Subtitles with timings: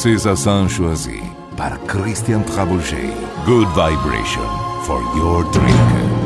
[0.00, 1.20] César Sanchoisi
[1.58, 3.14] para Christian Trabouget.
[3.44, 4.48] Good vibration
[4.86, 6.19] for your drink.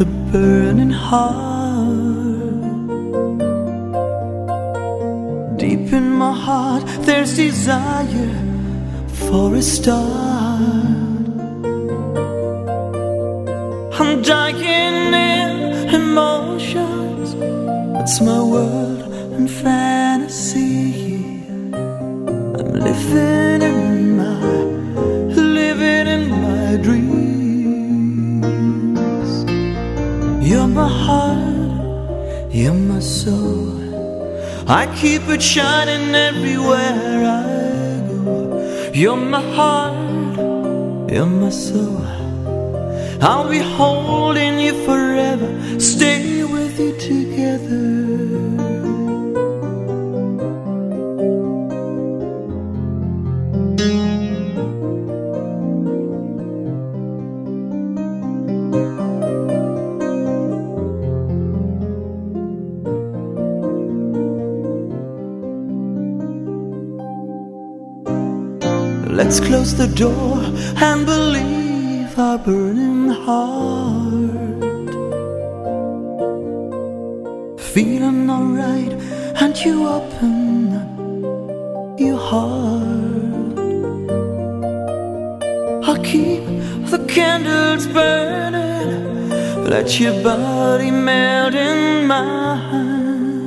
[0.00, 1.38] A burning heart.
[5.58, 8.34] Deep in my heart, there's desire
[9.08, 10.10] for a start.
[14.00, 17.34] I'm dying in emotions.
[18.00, 19.02] It's my world
[19.36, 20.09] and fantasy.
[34.70, 38.92] I keep it shining everywhere I go.
[38.94, 42.06] You're my heart, you're my soul.
[43.20, 45.50] I'll be holding you forever,
[45.80, 47.29] stay with you together.
[69.70, 70.38] Close the door
[70.82, 74.90] and believe our burning heart.
[77.60, 78.92] Feeling alright,
[79.42, 80.72] and you open
[81.98, 83.58] your heart.
[85.86, 86.44] I'll keep
[86.90, 89.30] the candles burning,
[89.64, 93.46] let your body melt in mine.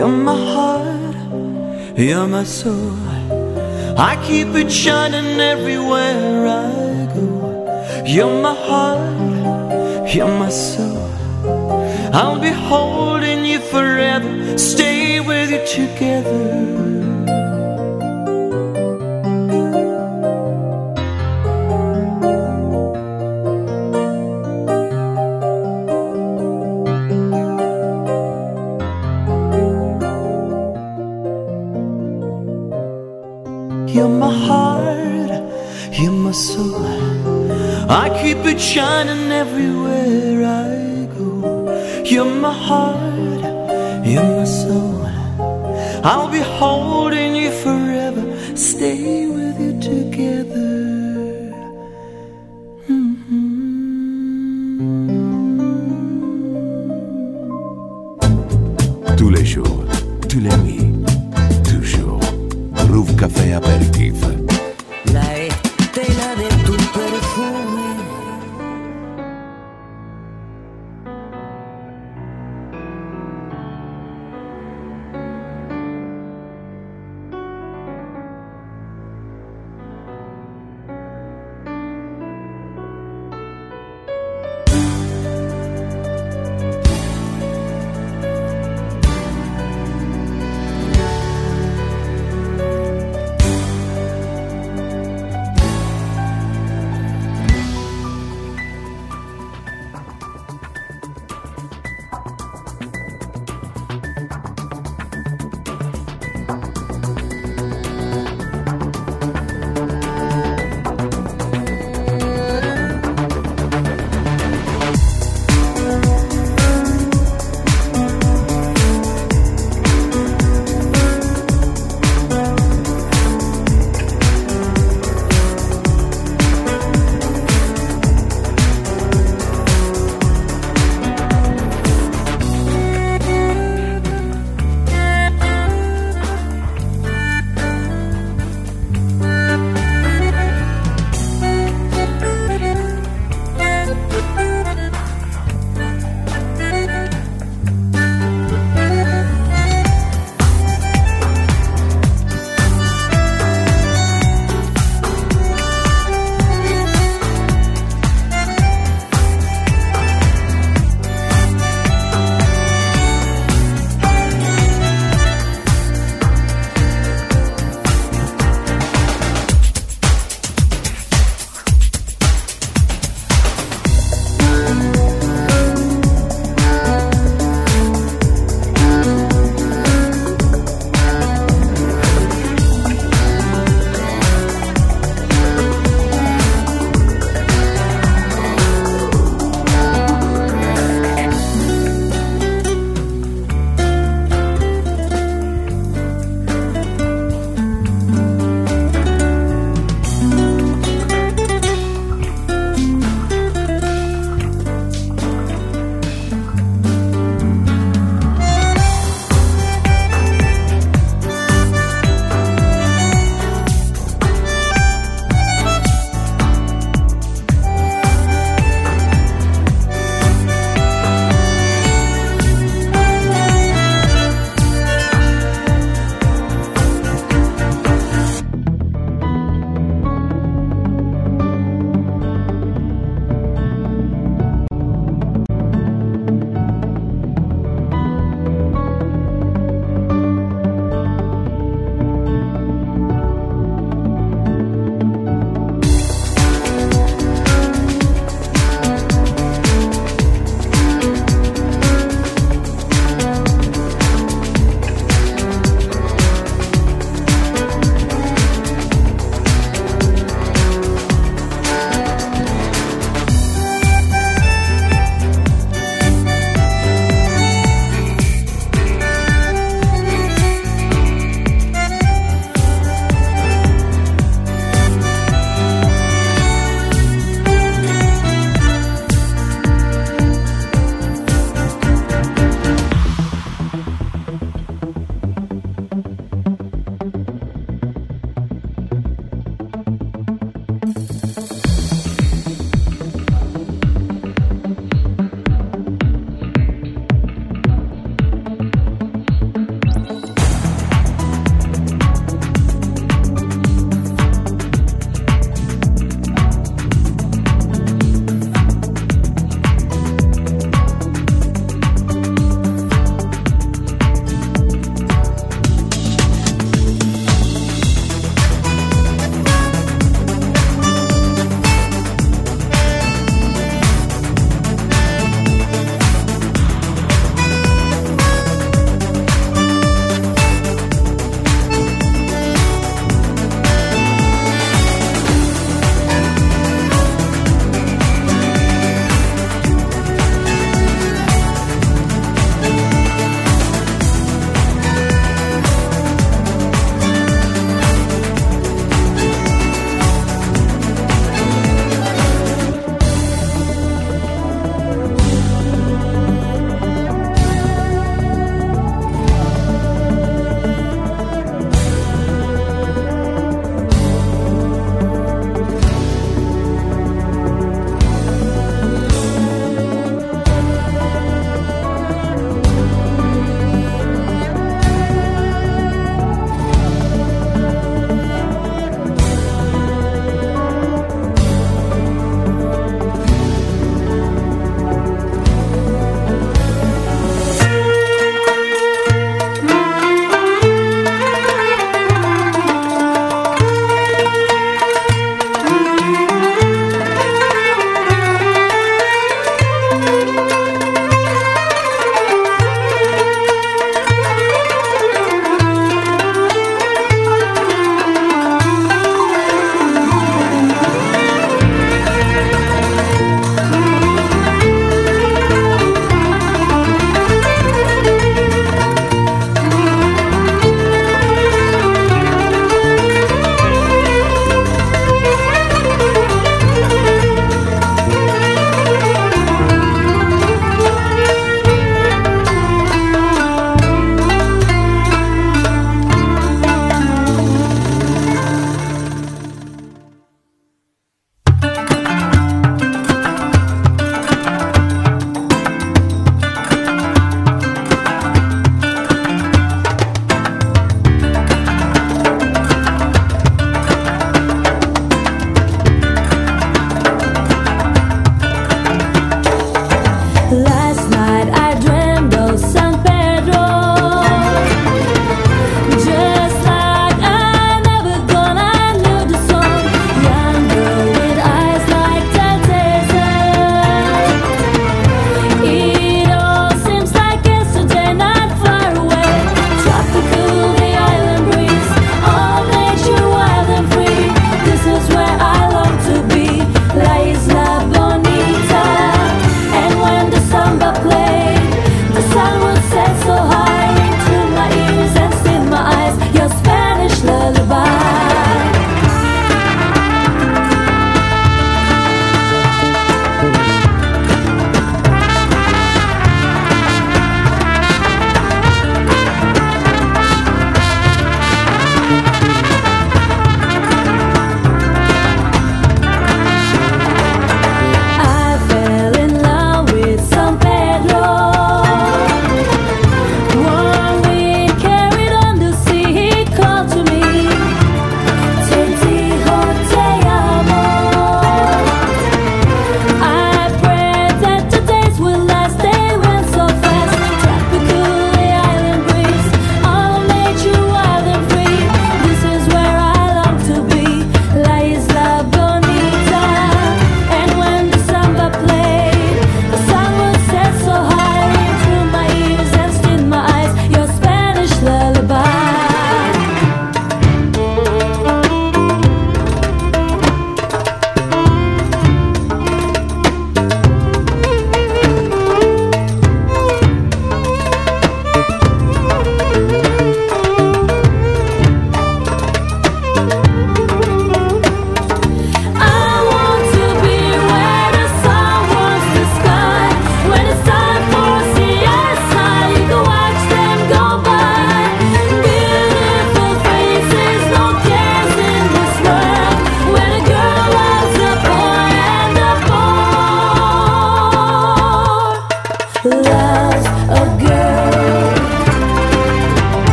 [0.00, 2.96] You're my heart, you're my soul.
[3.98, 8.02] I keep it shining everywhere I go.
[8.06, 11.06] You're my heart, you're my soul.
[12.14, 16.79] I'll be holding you forever, stay with you together.
[36.30, 36.86] My soul.
[37.90, 42.04] I keep it shining everywhere I go.
[42.04, 43.42] You're my heart,
[44.06, 45.06] you're my soul.
[46.04, 48.24] I'll be holding you forever,
[48.56, 49.19] stay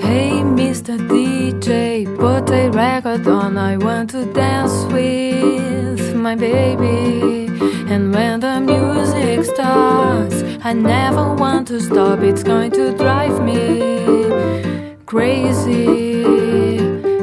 [0.00, 0.96] Hey, Mr.
[1.10, 3.58] DJ, put a record on.
[3.58, 7.48] I want to dance with my baby.
[7.92, 12.20] And when the music starts, I never want to stop.
[12.20, 16.24] It's going to drive me crazy.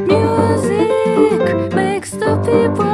[0.06, 2.93] Music makes the people.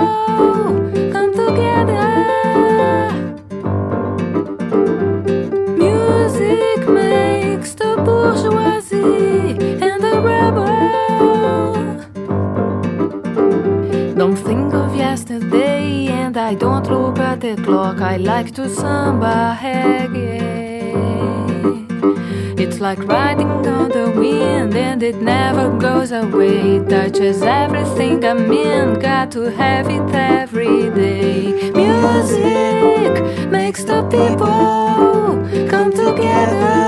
[18.51, 20.49] to samba reggae.
[22.59, 26.79] It's like riding on the wind and it never goes away.
[26.87, 31.71] Touches everything I mean, got to have it every day.
[31.71, 36.78] Music makes the people come together.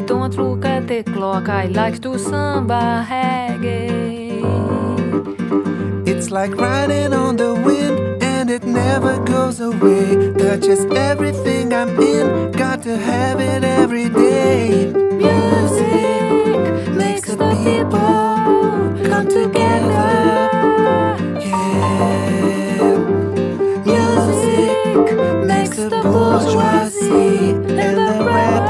[0.00, 1.50] I don't look at the clock.
[1.50, 4.40] I like to samba reggae.
[6.08, 10.32] It's like riding on the wind, and it never goes away.
[10.38, 12.50] Touches everything I'm in.
[12.52, 14.90] Got to have it every day.
[15.26, 16.22] Music
[16.96, 20.30] makes the people come together.
[26.02, 28.69] bourgeoisie and the rap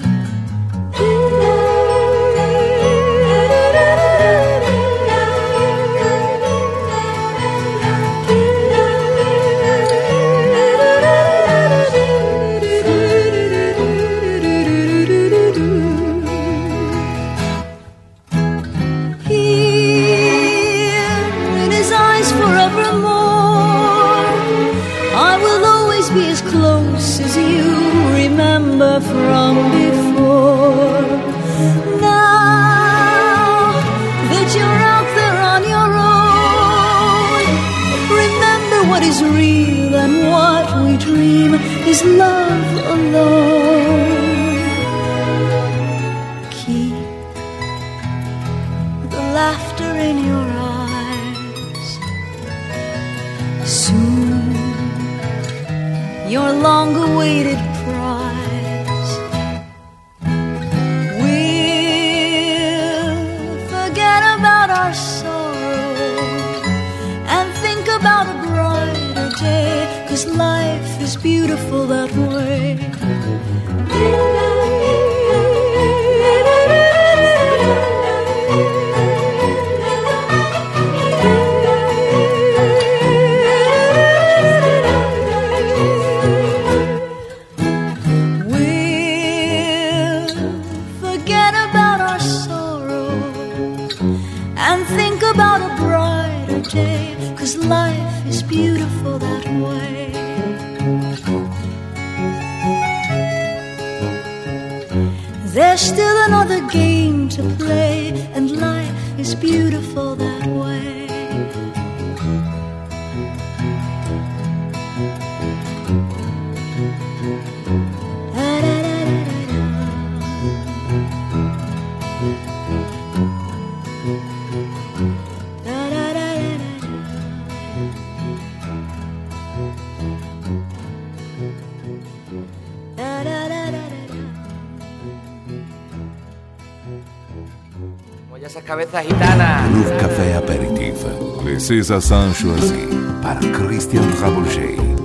[141.71, 142.83] Les César choisi
[143.21, 144.45] par Christian Trouble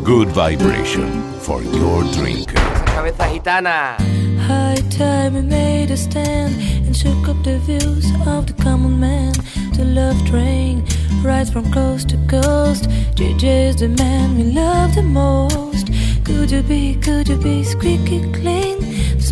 [0.02, 1.06] Good vibration
[1.38, 2.50] for your drink.
[2.52, 4.00] Esas cabezas gitanas.
[4.48, 9.32] High time we made a stand and shook up the views of the common man.
[9.76, 10.84] The love train
[11.22, 12.88] rides from coast to coast.
[13.14, 15.86] JJ is the man we love the most.
[16.24, 18.85] Could you be, could you be squeaky clean?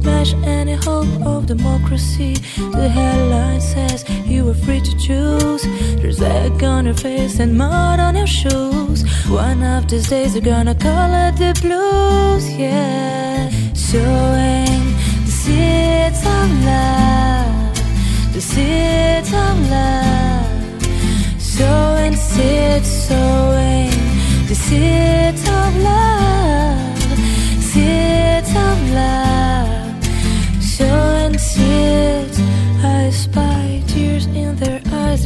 [0.04, 2.34] Smash any hope of democracy.
[2.56, 5.62] The headline says you were free to choose.
[5.96, 9.02] There's egg on your face and mud on your shoes.
[9.30, 13.48] One of these days you're gonna call it the blues, yeah.
[13.72, 14.82] Sowing
[15.24, 21.40] the seeds of love, the seeds of love.
[21.40, 23.90] Sowing seeds, sowing
[24.48, 25.23] the seeds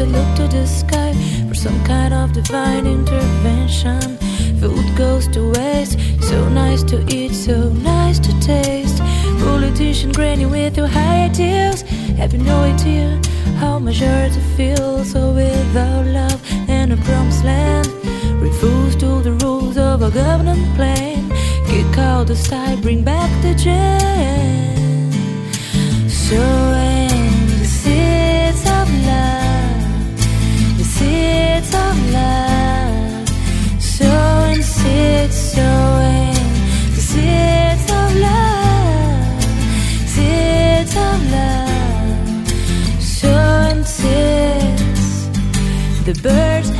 [0.01, 1.13] I look to the sky
[1.49, 4.17] for some kind of divine intervention.
[4.61, 8.99] Food goes to waste, so nice to eat, so nice to taste.
[9.41, 11.83] Politician granny with your high ideals,
[12.17, 13.21] have you no idea
[13.57, 15.11] how majority feels?
[15.11, 17.89] So without love and a promised land,
[18.41, 21.29] refuse to the rules of a government plan.
[21.67, 25.11] Kick out the style, bring back the jam.
[26.09, 29.48] So end the seeds of love
[30.99, 33.29] seeds of love,
[33.81, 34.63] sowing
[35.55, 36.35] sowing
[37.07, 39.43] seeds of love,
[40.13, 43.49] seeds of love, sowing.
[46.09, 46.78] The birds.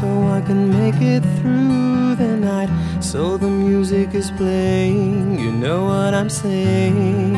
[0.00, 2.70] I can make it through the night.
[3.00, 7.34] So the music is playing, you know what I'm saying.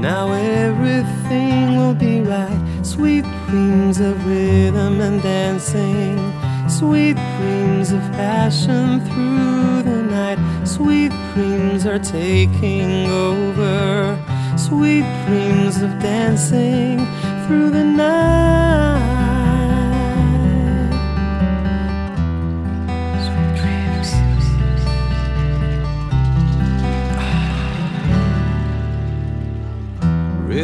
[0.00, 2.60] Now everything will be right.
[2.82, 6.18] Sweet dreams of rhythm and dancing.
[6.68, 10.38] Sweet dreams of passion through the night.
[10.66, 14.18] Sweet dreams are taking over.
[14.58, 16.98] Sweet dreams of dancing
[17.46, 19.15] through the night.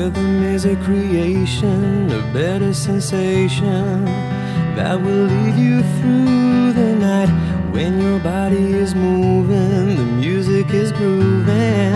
[0.03, 4.05] Rhythm is a creation, a better sensation
[4.75, 7.31] that will lead you through the night.
[7.71, 11.95] When your body is moving, the music is grooving.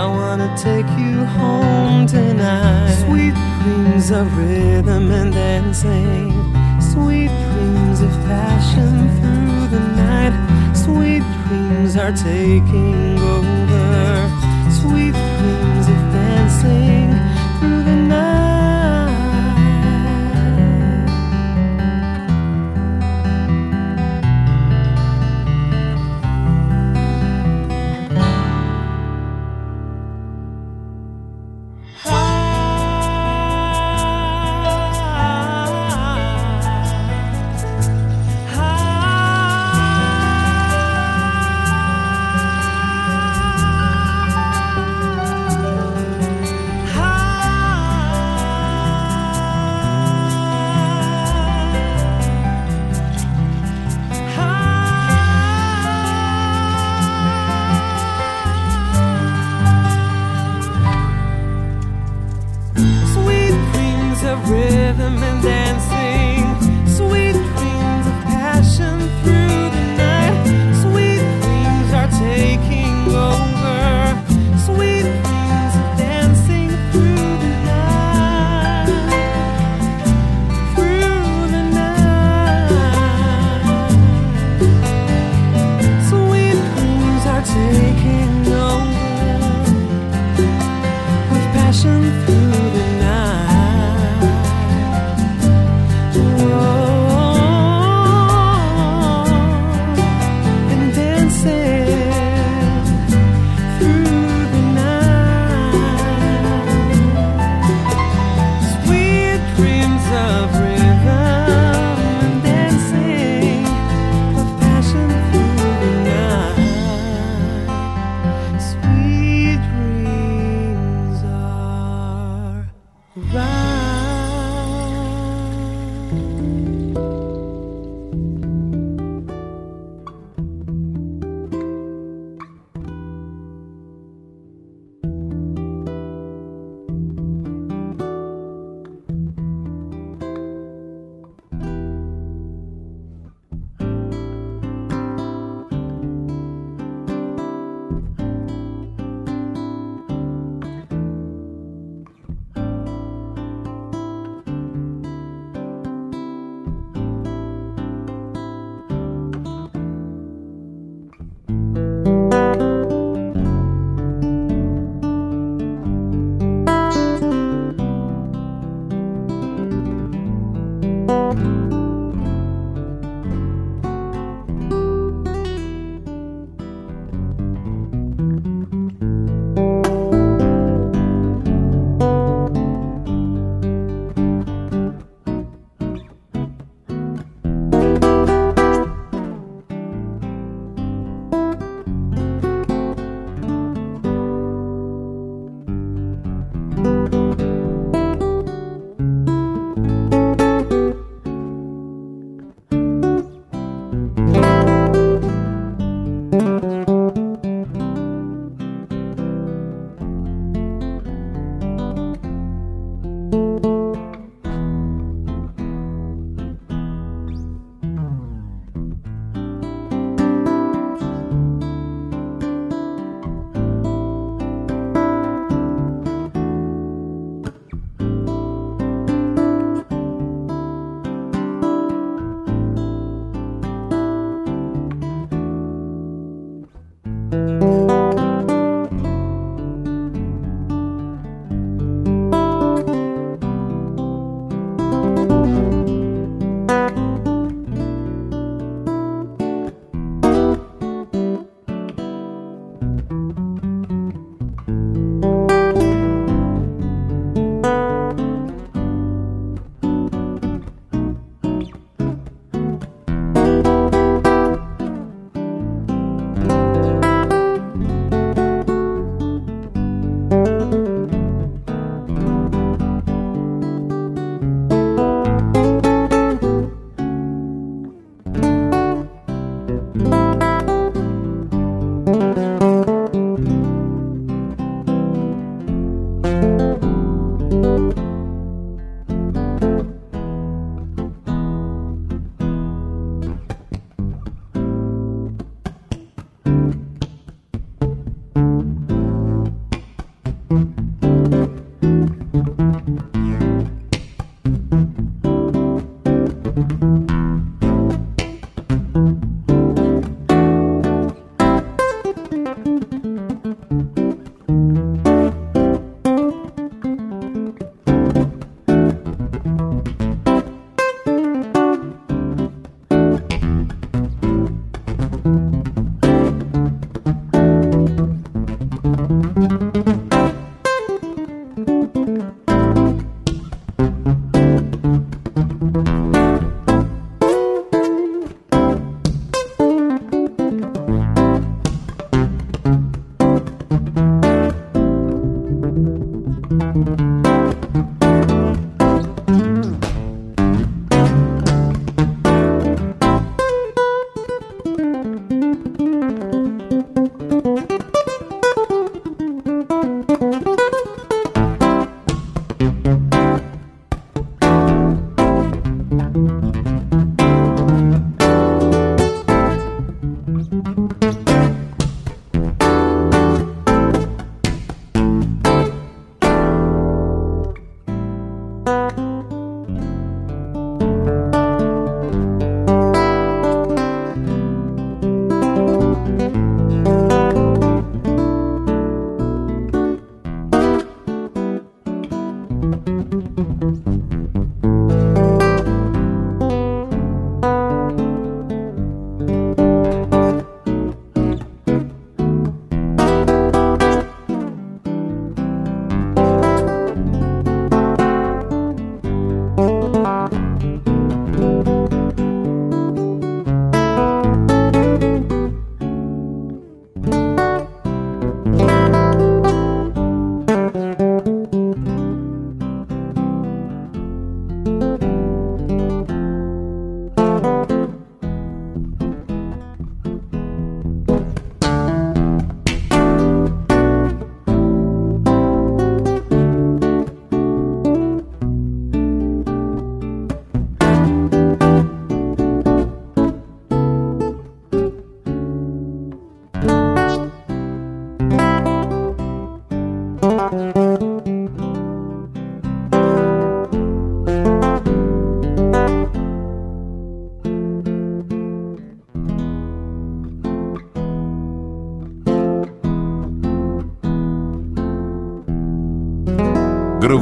[0.00, 2.94] I wanna take you home tonight.
[3.04, 3.34] Sweet
[3.64, 6.30] dreams of rhythm and dancing.
[6.80, 10.34] Sweet dreams of passion through the night.
[10.76, 13.79] Sweet dreams are taking over.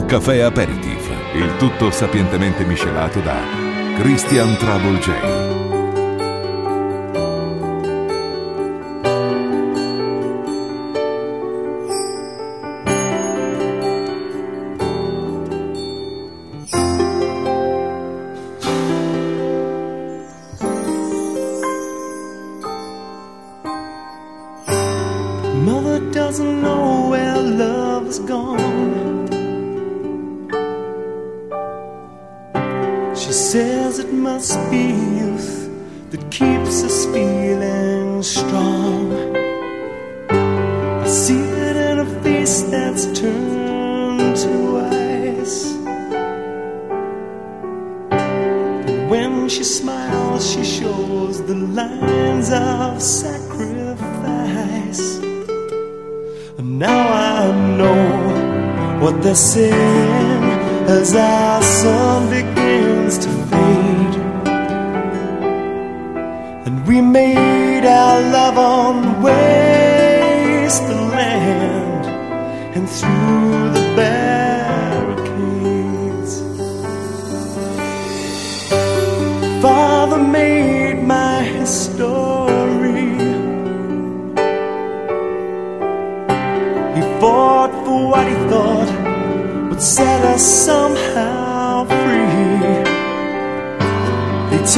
[0.09, 3.42] Café Aperitif, il tutto sapientemente miscelato da
[3.98, 4.98] Christian Trouble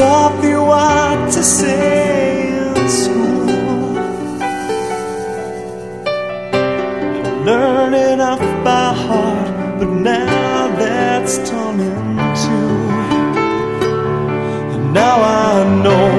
[0.01, 3.45] Sabe o what to say in school.
[7.45, 12.77] Learn it off by heart, but now that's torn in two.
[14.75, 16.11] And now I know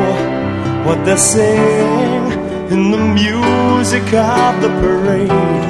[0.85, 2.25] what they're saying
[2.73, 5.65] in the music of the parade.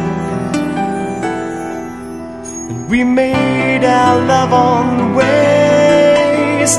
[2.89, 6.71] We made our love on wasteland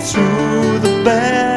[0.00, 1.51] through the bed.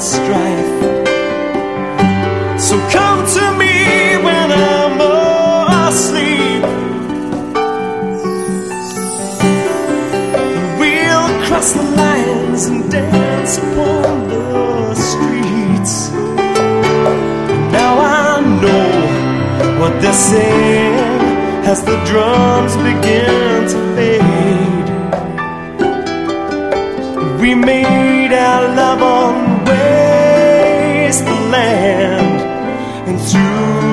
[0.00, 0.72] strife.
[2.60, 5.00] So come to me when I'm
[5.88, 6.64] asleep.
[10.52, 16.10] And we'll cross the lines and dance upon the streets.
[17.72, 20.94] Now I know what they're saying
[21.64, 24.88] as the drums begin to fade.
[27.40, 29.45] We made our love on
[31.56, 32.40] land.
[33.08, 33.85] And to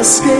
[0.00, 0.37] escape.